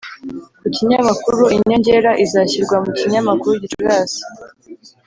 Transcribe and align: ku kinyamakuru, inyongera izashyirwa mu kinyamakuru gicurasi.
ku 0.61 0.67
kinyamakuru, 0.75 1.41
inyongera 1.55 2.11
izashyirwa 2.25 2.75
mu 2.83 2.91
kinyamakuru 2.97 3.53
gicurasi. 3.61 4.21